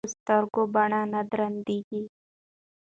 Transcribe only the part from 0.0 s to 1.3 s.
ـ په سترګو باڼه نه